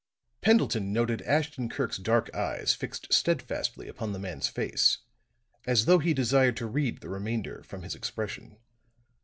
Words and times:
Pendleton 0.41 0.91
noted 0.91 1.21
Ashton 1.21 1.69
Kirk's 1.69 1.99
dark 1.99 2.33
eyes 2.33 2.73
fixed 2.73 3.13
steadfastly 3.13 3.87
upon 3.87 4.13
the 4.13 4.17
man's 4.17 4.47
face 4.47 4.97
as 5.67 5.85
though 5.85 5.99
he 5.99 6.15
desired 6.15 6.57
to 6.57 6.65
read 6.65 7.01
the 7.01 7.09
remainder 7.09 7.61
from 7.61 7.83
his 7.83 7.93
expression. 7.93 8.57